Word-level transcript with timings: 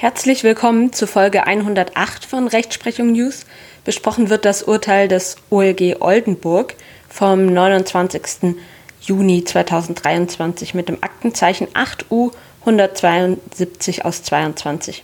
Herzlich 0.00 0.44
willkommen 0.44 0.92
zu 0.92 1.08
Folge 1.08 1.48
108 1.48 2.24
von 2.24 2.46
Rechtsprechung 2.46 3.10
News. 3.10 3.46
Besprochen 3.84 4.30
wird 4.30 4.44
das 4.44 4.62
Urteil 4.62 5.08
des 5.08 5.34
OLG 5.50 5.96
Oldenburg 5.98 6.76
vom 7.08 7.46
29. 7.46 8.54
Juni 9.00 9.42
2023 9.42 10.74
mit 10.74 10.88
dem 10.88 10.98
Aktenzeichen 11.00 11.66
8U 11.74 12.30
172 12.60 14.04
aus 14.04 14.22
22. 14.22 15.02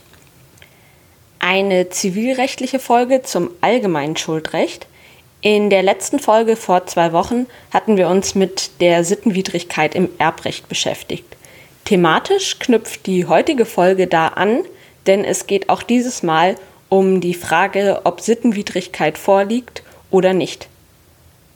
Eine 1.39 1.89
zivilrechtliche 1.89 2.79
Folge 2.79 3.21
zum 3.21 3.49
allgemeinen 3.59 4.15
Schuldrecht. 4.15 4.87
In 5.41 5.69
der 5.69 5.83
letzten 5.83 6.19
Folge 6.19 6.55
vor 6.55 6.87
zwei 6.87 7.11
Wochen 7.11 7.47
hatten 7.71 7.97
wir 7.97 8.07
uns 8.07 8.33
mit 8.33 8.79
der 8.79 9.03
Sittenwidrigkeit 9.03 9.93
im 9.93 10.07
Erbrecht 10.19 10.69
beschäftigt. 10.69 11.35
Thematisch 11.83 12.59
knüpft 12.59 13.05
die 13.05 13.25
heutige 13.25 13.65
Folge 13.65 14.07
da 14.07 14.29
an, 14.29 14.63
denn 15.07 15.23
es 15.23 15.47
geht 15.47 15.69
auch 15.69 15.83
dieses 15.83 16.23
Mal 16.23 16.55
um 16.89 17.21
die 17.21 17.33
Frage, 17.33 18.01
ob 18.03 18.21
Sittenwidrigkeit 18.21 19.17
vorliegt 19.17 19.83
oder 20.11 20.33
nicht. 20.33 20.67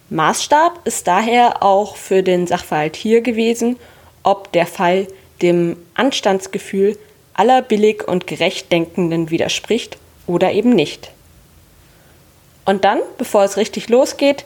Maßstab 0.09 0.81
ist 0.85 1.07
daher 1.07 1.61
auch 1.61 1.95
für 1.95 2.23
den 2.23 2.47
Sachverhalt 2.47 2.95
hier 2.95 3.21
gewesen, 3.21 3.77
ob 4.23 4.51
der 4.51 4.65
Fall 4.65 5.07
dem 5.41 5.77
Anstandsgefühl 5.93 6.97
aller 7.33 7.61
billig 7.61 8.07
und 8.07 8.27
gerecht 8.27 8.71
Denkenden 8.71 9.29
widerspricht 9.29 9.97
oder 10.27 10.51
eben 10.51 10.71
nicht. 10.71 11.11
Und 12.65 12.83
dann, 12.85 12.99
bevor 13.17 13.43
es 13.43 13.57
richtig 13.57 13.89
losgeht, 13.89 14.45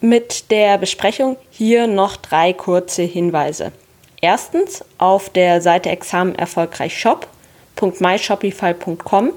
mit 0.00 0.50
der 0.50 0.78
Besprechung 0.78 1.36
hier 1.50 1.86
noch 1.86 2.16
drei 2.16 2.52
kurze 2.52 3.02
Hinweise. 3.02 3.72
Erstens, 4.20 4.84
auf 4.98 5.28
der 5.28 5.60
Seite 5.60 5.90
Examen 5.90 6.34
erfolgreich 6.34 6.98
Shop 6.98 7.28
www.myshopify.com 7.76 9.32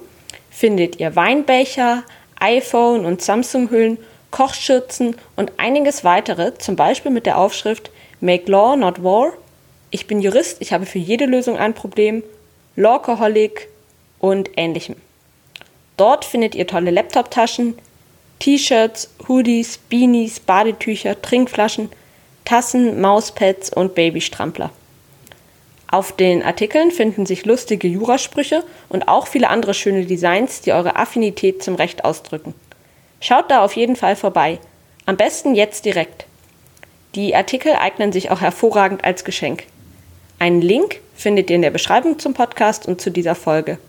findet 0.50 1.00
ihr 1.00 1.16
Weinbecher, 1.16 2.04
iPhone 2.40 3.06
und 3.06 3.22
Samsung-Hüllen, 3.22 3.98
Kochschürzen 4.32 5.16
und 5.36 5.54
einiges 5.58 6.04
weitere, 6.04 6.58
zum 6.58 6.76
Beispiel 6.76 7.12
mit 7.12 7.26
der 7.26 7.38
Aufschrift 7.38 7.92
Make 8.20 8.52
Law, 8.52 8.76
not 8.76 9.04
War. 9.04 9.34
Ich 9.90 10.08
bin 10.08 10.22
Jurist, 10.22 10.58
ich 10.60 10.74
habe 10.74 10.86
für 10.86 11.00
jede 11.00 11.26
Lösung 11.26 11.58
ein 11.58 11.74
Problem, 11.74 12.24
Lawcoholic 12.76 13.70
und 14.20 14.50
ähnlichem. 14.58 14.96
Dort 15.96 16.26
findet 16.26 16.56
ihr 16.56 16.68
tolle 16.68 16.92
Laptop-Taschen, 16.92 17.78
T-Shirts, 18.40 19.10
Hoodies, 19.28 19.78
Beanies, 19.78 20.40
Badetücher, 20.40 21.20
Trinkflaschen, 21.22 21.90
Tassen, 22.46 23.02
Mauspads 23.02 23.72
und 23.72 23.96
Babystrampler. 23.96 24.72
Auf 25.90 26.12
den 26.12 26.44
Artikeln 26.44 26.92
finden 26.92 27.26
sich 27.26 27.46
lustige 27.46 27.88
Jurasprüche 27.88 28.64
und 28.90 29.08
auch 29.08 29.28
viele 29.28 29.50
andere 29.50 29.74
schöne 29.74 30.06
Designs, 30.06 30.62
die 30.62 30.74
eure 30.74 30.98
Affinität 30.98 31.64
zum 31.64 31.76
Recht 31.76 32.04
ausdrücken. 32.04 32.54
Schaut 33.22 33.50
da 33.50 33.64
auf 33.64 33.74
jeden 33.76 33.96
Fall 33.96 34.16
vorbei. 34.16 34.60
Am 35.06 35.16
besten 35.16 35.56
jetzt 35.56 35.86
direkt. 35.86 36.26
Die 37.16 37.36
Artikel 37.36 37.74
eignen 37.74 38.12
sich 38.12 38.30
auch 38.30 38.42
hervorragend 38.42 39.06
als 39.06 39.24
Geschenk. 39.24 39.64
Einen 40.40 40.62
Link 40.62 41.00
findet 41.16 41.50
ihr 41.50 41.56
in 41.56 41.62
der 41.62 41.72
Beschreibung 41.72 42.20
zum 42.20 42.34
Podcast 42.34 42.88
und 42.88 43.00
zu 43.00 43.10
dieser 43.10 43.34
Folge. 43.34 43.80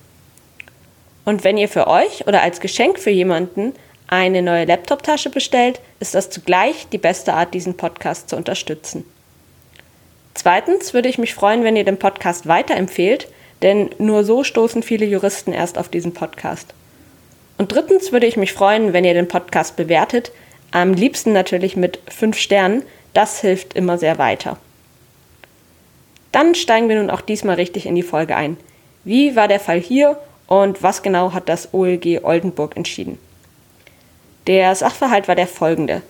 Und 1.25 1.45
wenn 1.45 1.59
ihr 1.59 1.69
für 1.69 1.89
euch 1.89 2.27
oder 2.27 2.43
als 2.43 2.61
Geschenk 2.61 2.99
für 2.99 3.11
jemanden 3.11 3.75
eine 4.07 4.41
neue 4.41 4.65
Laptoptasche 4.65 5.29
bestellt, 5.29 5.81
ist 6.01 6.15
das 6.15 6.31
zugleich 6.31 6.89
die 6.89 6.97
beste 6.97 7.35
Art, 7.35 7.53
diesen 7.53 7.77
Podcast 7.77 8.31
zu 8.31 8.37
unterstützen. 8.37 9.05
Zweitens 10.39 10.95
würde 10.95 11.09
ich 11.09 11.19
mich 11.19 11.35
freuen, 11.35 11.65
wenn 11.65 11.75
ihr 11.75 11.83
den 11.83 11.99
Podcast 11.99 12.47
weiterempfehlt, 12.47 13.27
denn 13.63 13.91
nur 13.99 14.23
so 14.23 14.45
stoßen 14.45 14.85
viele 14.85 15.05
Juristen 15.05 15.53
erst 15.53 15.77
auf 15.77 15.89
diesen 15.89 16.15
Podcast. 16.15 16.75
Und 17.57 17.73
drittens 17.73 18.13
würde 18.13 18.29
ich 18.29 18.37
mich 18.37 18.53
freuen, 18.53 18.93
wenn 18.93 19.05
ihr 19.05 19.15
den 19.15 19.27
Podcast 19.27 19.75
bewertet, 19.75 20.31
am 20.71 20.95
liebsten 20.95 21.33
natürlich 21.33 21.75
mit 21.75 21.99
fünf 22.07 22.39
Sternen, 22.39 22.85
das 23.15 23.41
hilft 23.41 23.75
immer 23.75 23.99
sehr 23.99 24.19
weiter. 24.19 24.59
Dann 26.31 26.55
steigen 26.55 26.89
wir 26.89 27.01
nun 27.01 27.11
auch 27.11 27.21
diesmal 27.21 27.57
richtig 27.57 27.85
in 27.85 27.97
die 27.97 28.05
Folge 28.05 28.37
ein. 28.37 28.59
Wie 29.03 29.35
war 29.35 29.49
der 29.49 29.59
Fall 29.59 29.81
hier 29.81 30.21
und 30.47 30.85
was 30.85 31.03
genau 31.03 31.33
hat 31.33 31.49
das 31.49 31.75
OLG 31.75 32.21
Oldenburg 32.23 32.77
entschieden? 32.77 33.19
Der 34.47 34.73
Sachverhalt 34.77 35.27
war 35.27 35.35
der 35.35 35.49
folgende. 35.49 36.01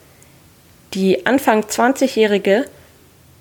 Die 0.92 1.24
Anfang 1.24 1.62
20-jährige 1.62 2.66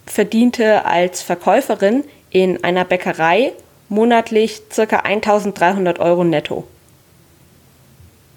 verdiente 0.07 0.85
als 0.85 1.21
Verkäuferin 1.21 2.03
in 2.29 2.63
einer 2.63 2.85
Bäckerei 2.85 3.53
monatlich 3.89 4.63
ca. 4.69 4.97
1300 4.97 5.99
Euro 5.99 6.23
netto. 6.23 6.65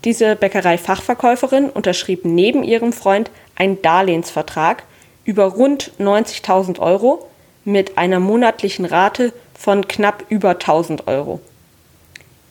Diese 0.05 0.37
Bäckerei-Fachverkäuferin 0.37 1.69
unterschrieb 1.69 2.25
neben 2.25 2.63
ihrem 2.63 2.93
Freund 2.93 3.31
einen 3.57 3.83
Darlehensvertrag 3.83 4.85
über 5.25 5.45
rund 5.45 5.93
90.000 5.99 6.79
Euro 6.79 7.29
mit 7.65 7.99
einer 7.99 8.21
monatlichen 8.21 8.87
Rate 8.87 9.33
von 9.59 9.87
knapp 9.87 10.25
über 10.31 10.51
1000 10.51 11.07
Euro. 11.07 11.41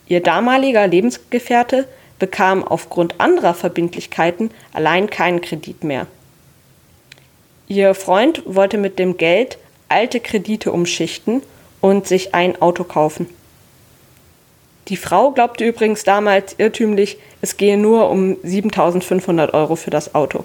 Ihr 0.06 0.22
damaliger 0.22 0.86
Lebensgefährte 0.86 1.88
bekam 2.18 2.62
aufgrund 2.62 3.20
anderer 3.20 3.54
Verbindlichkeiten 3.54 4.50
allein 4.72 5.10
keinen 5.10 5.40
Kredit 5.40 5.82
mehr. 5.82 6.06
Ihr 7.70 7.94
Freund 7.94 8.42
wollte 8.46 8.78
mit 8.78 8.98
dem 8.98 9.16
Geld 9.16 9.56
alte 9.88 10.18
Kredite 10.18 10.72
umschichten 10.72 11.40
und 11.80 12.04
sich 12.04 12.34
ein 12.34 12.60
Auto 12.60 12.82
kaufen. 12.82 13.28
Die 14.88 14.96
Frau 14.96 15.30
glaubte 15.30 15.64
übrigens 15.64 16.02
damals 16.02 16.56
irrtümlich, 16.58 17.18
es 17.42 17.56
gehe 17.56 17.78
nur 17.78 18.10
um 18.10 18.38
7500 18.42 19.54
Euro 19.54 19.76
für 19.76 19.90
das 19.90 20.16
Auto. 20.16 20.42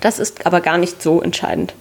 Das 0.00 0.18
ist 0.18 0.46
aber 0.46 0.62
gar 0.62 0.78
nicht 0.78 1.02
so 1.02 1.20
entscheidend. 1.20 1.74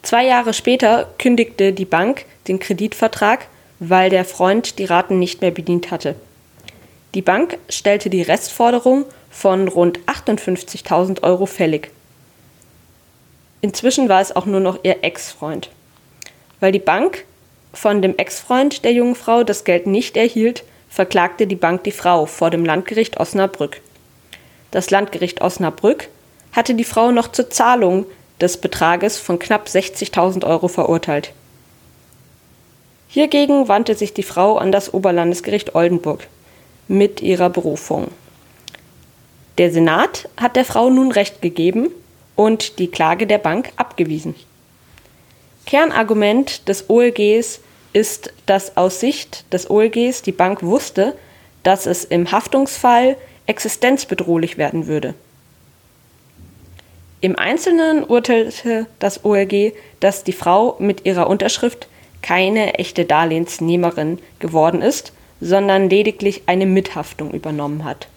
Zwei 0.00 0.24
Jahre 0.24 0.54
später 0.54 1.06
kündigte 1.18 1.74
die 1.74 1.84
Bank 1.84 2.24
den 2.48 2.60
Kreditvertrag, 2.60 3.48
weil 3.78 4.08
der 4.08 4.24
Freund 4.24 4.78
die 4.78 4.86
Raten 4.86 5.18
nicht 5.18 5.42
mehr 5.42 5.50
bedient 5.50 5.90
hatte. 5.90 6.14
Die 7.14 7.20
Bank 7.20 7.58
stellte 7.68 8.08
die 8.08 8.22
Restforderung 8.22 9.04
von 9.28 9.68
rund 9.68 9.98
58.000 10.06 11.22
Euro 11.24 11.44
fällig. 11.44 11.90
Inzwischen 13.66 14.08
war 14.08 14.20
es 14.20 14.36
auch 14.36 14.46
nur 14.46 14.60
noch 14.60 14.78
ihr 14.84 15.02
Ex-Freund. 15.02 15.70
Weil 16.60 16.70
die 16.70 16.78
Bank 16.78 17.24
von 17.72 18.00
dem 18.00 18.16
Ex-Freund 18.16 18.84
der 18.84 18.92
jungen 18.92 19.16
Frau 19.16 19.42
das 19.42 19.64
Geld 19.64 19.88
nicht 19.88 20.16
erhielt, 20.16 20.62
verklagte 20.88 21.48
die 21.48 21.56
Bank 21.56 21.82
die 21.82 21.90
Frau 21.90 22.26
vor 22.26 22.50
dem 22.50 22.64
Landgericht 22.64 23.18
Osnabrück. 23.18 23.80
Das 24.70 24.90
Landgericht 24.90 25.40
Osnabrück 25.40 26.06
hatte 26.52 26.74
die 26.74 26.84
Frau 26.84 27.10
noch 27.10 27.32
zur 27.32 27.50
Zahlung 27.50 28.06
des 28.40 28.56
Betrages 28.56 29.18
von 29.18 29.40
knapp 29.40 29.66
60.000 29.66 30.46
Euro 30.46 30.68
verurteilt. 30.68 31.32
Hiergegen 33.08 33.66
wandte 33.66 33.96
sich 33.96 34.14
die 34.14 34.22
Frau 34.22 34.58
an 34.58 34.70
das 34.70 34.94
Oberlandesgericht 34.94 35.74
Oldenburg 35.74 36.28
mit 36.86 37.20
ihrer 37.20 37.50
Berufung. 37.50 38.12
Der 39.58 39.72
Senat 39.72 40.28
hat 40.36 40.54
der 40.54 40.64
Frau 40.64 40.88
nun 40.88 41.10
Recht 41.10 41.42
gegeben 41.42 41.90
und 42.36 42.78
die 42.78 42.88
Klage 42.88 43.26
der 43.26 43.38
Bank 43.38 43.72
abgewiesen. 43.76 44.34
Kernargument 45.64 46.68
des 46.68 46.88
OLGs 46.88 47.60
ist, 47.92 48.32
dass 48.44 48.76
aus 48.76 49.00
Sicht 49.00 49.52
des 49.52 49.68
OLGs 49.68 50.22
die 50.22 50.32
Bank 50.32 50.62
wusste, 50.62 51.16
dass 51.62 51.86
es 51.86 52.04
im 52.04 52.30
Haftungsfall 52.30 53.16
existenzbedrohlich 53.46 54.58
werden 54.58 54.86
würde. 54.86 55.14
Im 57.20 57.36
Einzelnen 57.36 58.04
urteilte 58.04 58.86
das 58.98 59.24
OLG, 59.24 59.72
dass 60.00 60.22
die 60.22 60.32
Frau 60.32 60.76
mit 60.78 61.06
ihrer 61.06 61.28
Unterschrift 61.28 61.88
keine 62.22 62.74
echte 62.74 63.04
Darlehensnehmerin 63.04 64.18
geworden 64.38 64.82
ist, 64.82 65.12
sondern 65.40 65.88
lediglich 65.88 66.42
eine 66.46 66.66
Mithaftung 66.66 67.32
übernommen 67.32 67.84
hat. 67.84 68.08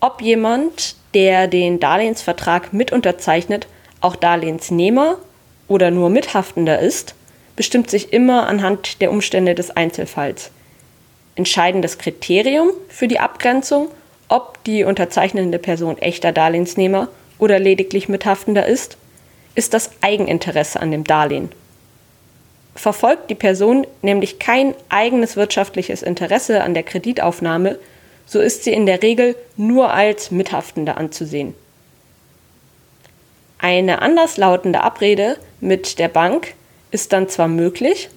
Ob 0.00 0.20
jemand 0.20 0.96
der 1.16 1.48
den 1.48 1.80
Darlehensvertrag 1.80 2.74
mit 2.74 2.92
unterzeichnet, 2.92 3.66
auch 4.02 4.16
Darlehensnehmer 4.16 5.16
oder 5.66 5.90
nur 5.90 6.10
Mithaftender 6.10 6.78
ist, 6.78 7.14
bestimmt 7.56 7.88
sich 7.88 8.12
immer 8.12 8.46
anhand 8.46 9.00
der 9.00 9.10
Umstände 9.10 9.54
des 9.54 9.70
Einzelfalls. 9.70 10.50
Entscheidendes 11.34 11.96
Kriterium 11.96 12.68
für 12.90 13.08
die 13.08 13.18
Abgrenzung, 13.18 13.88
ob 14.28 14.62
die 14.64 14.84
unterzeichnende 14.84 15.58
Person 15.58 15.96
echter 15.96 16.32
Darlehensnehmer 16.32 17.08
oder 17.38 17.58
lediglich 17.58 18.10
Mithaftender 18.10 18.66
ist, 18.66 18.98
ist 19.54 19.72
das 19.72 19.92
Eigeninteresse 20.02 20.80
an 20.80 20.90
dem 20.90 21.04
Darlehen. 21.04 21.48
Verfolgt 22.74 23.30
die 23.30 23.34
Person 23.34 23.86
nämlich 24.02 24.38
kein 24.38 24.74
eigenes 24.90 25.34
wirtschaftliches 25.34 26.02
Interesse 26.02 26.62
an 26.62 26.74
der 26.74 26.82
Kreditaufnahme, 26.82 27.78
so 28.26 28.40
ist 28.40 28.64
sie 28.64 28.72
in 28.72 28.86
der 28.86 29.02
Regel 29.02 29.36
nur 29.56 29.92
als 29.92 30.30
Mithaftende 30.30 30.96
anzusehen. 30.96 31.54
Eine 33.58 34.02
anderslautende 34.02 34.82
Abrede 34.82 35.38
mit 35.60 35.98
der 35.98 36.08
Bank 36.08 36.54
ist 36.90 37.12
dann 37.12 37.28
zwar 37.28 37.48
möglich, 37.48 38.10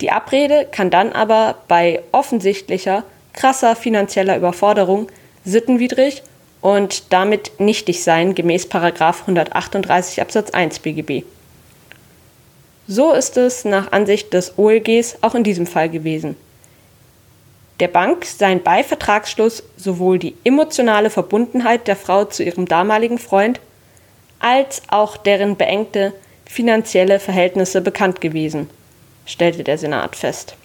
Die 0.00 0.10
Abrede 0.10 0.66
kann 0.70 0.88
dann 0.88 1.12
aber 1.12 1.56
bei 1.68 2.02
offensichtlicher, 2.10 3.04
krasser 3.34 3.76
finanzieller 3.76 4.36
Überforderung 4.36 5.08
sittenwidrig 5.44 6.22
und 6.62 7.12
damit 7.12 7.52
nichtig 7.58 8.02
sein 8.02 8.34
gemäß 8.34 8.66
138 8.72 10.20
Absatz 10.20 10.50
1 10.50 10.78
BGB. 10.78 11.24
So 12.88 13.12
ist 13.12 13.36
es 13.36 13.64
nach 13.64 13.92
Ansicht 13.92 14.32
des 14.32 14.58
OLGs 14.58 15.18
auch 15.20 15.34
in 15.34 15.44
diesem 15.44 15.66
Fall 15.66 15.88
gewesen. 15.88 16.36
Der 17.80 17.88
Bank 17.88 18.26
seien 18.26 18.62
bei 18.62 18.84
Vertragsschluss 18.84 19.62
sowohl 19.76 20.18
die 20.18 20.36
emotionale 20.44 21.08
Verbundenheit 21.08 21.88
der 21.88 21.96
Frau 21.96 22.26
zu 22.26 22.44
ihrem 22.44 22.66
damaligen 22.66 23.18
Freund 23.18 23.58
als 24.38 24.82
auch 24.88 25.16
deren 25.16 25.56
beengte 25.56 26.12
finanzielle 26.44 27.18
Verhältnisse 27.20 27.80
bekannt 27.80 28.20
gewesen, 28.20 28.68
stellte 29.24 29.64
der 29.64 29.78
Senat 29.78 30.14
fest. 30.14 30.56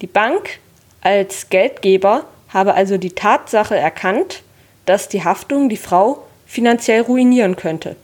Die 0.00 0.06
Bank 0.06 0.58
als 1.02 1.50
Geldgeber 1.50 2.24
habe 2.48 2.74
also 2.74 2.96
die 2.96 3.12
Tatsache 3.12 3.76
erkannt, 3.76 4.42
dass 4.86 5.08
die 5.08 5.24
Haftung 5.24 5.68
die 5.68 5.76
Frau 5.76 6.26
finanziell 6.46 7.02
ruinieren 7.02 7.56
könnte. 7.56 7.96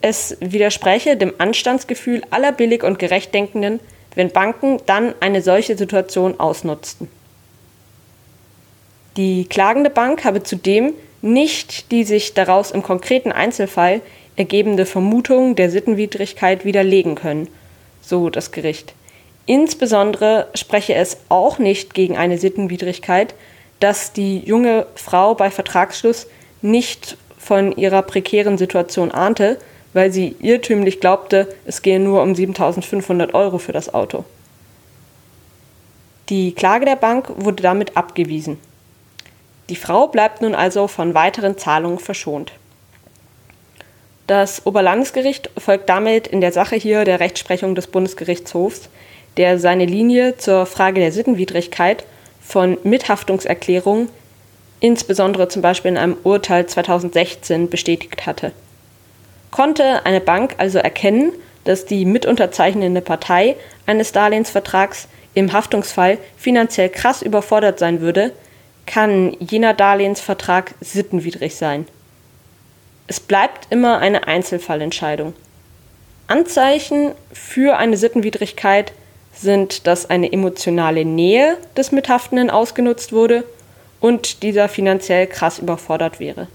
Es 0.00 0.36
widerspräche 0.40 1.16
dem 1.16 1.32
Anstandsgefühl 1.38 2.22
aller 2.30 2.50
billig 2.50 2.82
und 2.82 2.98
gerecht 2.98 3.32
Denkenden, 3.32 3.78
wenn 4.14 4.30
Banken 4.30 4.80
dann 4.86 5.14
eine 5.20 5.42
solche 5.42 5.76
Situation 5.76 6.38
ausnutzten. 6.38 7.08
Die 9.16 9.44
klagende 9.44 9.90
Bank 9.90 10.24
habe 10.24 10.42
zudem 10.42 10.94
nicht 11.20 11.90
die 11.92 12.04
sich 12.04 12.34
daraus 12.34 12.70
im 12.70 12.82
konkreten 12.82 13.30
Einzelfall 13.30 14.00
ergebende 14.36 14.86
Vermutung 14.86 15.54
der 15.54 15.70
Sittenwidrigkeit 15.70 16.64
widerlegen 16.64 17.14
können, 17.14 17.48
so 18.00 18.30
das 18.30 18.50
Gericht. 18.50 18.94
Insbesondere 19.46 20.48
spreche 20.54 20.94
es 20.94 21.18
auch 21.28 21.58
nicht 21.58 21.94
gegen 21.94 22.16
eine 22.16 22.38
Sittenwidrigkeit, 22.38 23.34
dass 23.80 24.12
die 24.12 24.38
junge 24.38 24.86
Frau 24.94 25.34
bei 25.34 25.50
Vertragsschluss 25.50 26.28
nicht 26.62 27.16
von 27.38 27.72
ihrer 27.72 28.02
prekären 28.02 28.56
Situation 28.56 29.10
ahnte, 29.10 29.58
weil 29.92 30.12
sie 30.12 30.36
irrtümlich 30.40 31.00
glaubte, 31.00 31.54
es 31.64 31.82
gehe 31.82 32.00
nur 32.00 32.22
um 32.22 32.34
7500 32.34 33.34
Euro 33.34 33.58
für 33.58 33.72
das 33.72 33.92
Auto. 33.92 34.24
Die 36.28 36.52
Klage 36.52 36.86
der 36.86 36.96
Bank 36.96 37.28
wurde 37.36 37.62
damit 37.62 37.96
abgewiesen. 37.96 38.58
Die 39.68 39.76
Frau 39.76 40.06
bleibt 40.06 40.42
nun 40.42 40.54
also 40.54 40.86
von 40.86 41.14
weiteren 41.14 41.58
Zahlungen 41.58 41.98
verschont. 41.98 42.52
Das 44.26 44.66
Oberlandesgericht 44.66 45.50
folgt 45.58 45.88
damit 45.88 46.26
in 46.26 46.40
der 46.40 46.52
Sache 46.52 46.76
hier 46.76 47.04
der 47.04 47.20
Rechtsprechung 47.20 47.74
des 47.74 47.86
Bundesgerichtshofs, 47.86 48.88
der 49.36 49.58
seine 49.58 49.84
Linie 49.84 50.36
zur 50.36 50.66
Frage 50.66 51.00
der 51.00 51.12
Sittenwidrigkeit 51.12 52.04
von 52.40 52.78
Mithaftungserklärungen, 52.82 54.08
insbesondere 54.80 55.48
zum 55.48 55.62
Beispiel 55.62 55.90
in 55.90 55.96
einem 55.98 56.16
Urteil 56.22 56.66
2016, 56.66 57.68
bestätigt 57.68 58.26
hatte. 58.26 58.52
Konnte 59.52 60.04
eine 60.06 60.20
Bank 60.20 60.54
also 60.58 60.78
erkennen, 60.78 61.30
dass 61.64 61.84
die 61.84 62.06
mitunterzeichnende 62.06 63.02
Partei 63.02 63.54
eines 63.86 64.10
Darlehensvertrags 64.10 65.08
im 65.34 65.52
Haftungsfall 65.52 66.18
finanziell 66.36 66.88
krass 66.88 67.22
überfordert 67.22 67.78
sein 67.78 68.00
würde, 68.00 68.32
kann 68.86 69.36
jener 69.38 69.74
Darlehensvertrag 69.74 70.74
sittenwidrig 70.80 71.54
sein. 71.54 71.86
Es 73.06 73.20
bleibt 73.20 73.66
immer 73.70 73.98
eine 73.98 74.26
Einzelfallentscheidung. 74.26 75.34
Anzeichen 76.28 77.12
für 77.32 77.76
eine 77.76 77.98
Sittenwidrigkeit 77.98 78.92
sind, 79.34 79.86
dass 79.86 80.08
eine 80.08 80.32
emotionale 80.32 81.04
Nähe 81.04 81.58
des 81.76 81.92
Mithaftenden 81.92 82.48
ausgenutzt 82.48 83.12
wurde 83.12 83.44
und 84.00 84.42
dieser 84.42 84.70
finanziell 84.70 85.26
krass 85.26 85.58
überfordert 85.58 86.20
wäre. 86.20 86.48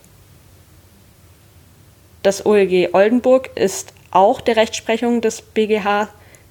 Das 2.27 2.45
OLG 2.45 2.89
Oldenburg 2.91 3.51
ist 3.55 3.93
auch 4.11 4.41
der 4.41 4.57
Rechtsprechung 4.57 5.21
des 5.21 5.41
BGH 5.41 6.09